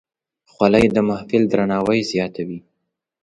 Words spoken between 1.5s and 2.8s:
درناوی زیاتوي.